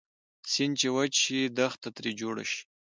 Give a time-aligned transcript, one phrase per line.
[0.51, 2.61] سیند چې وچ شي دښته تري جوړه شي